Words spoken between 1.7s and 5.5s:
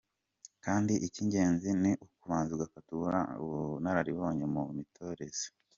ni ukubanza ugafata ubunararibonye mu mitoreze.